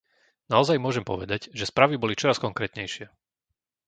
Naozaj 0.53 0.77
môžem 0.85 1.03
povedať, 1.11 1.41
že 1.57 1.69
správy 1.71 1.93
boli 1.99 2.13
čoraz 2.21 2.37
konkrétnejšie. 2.45 3.05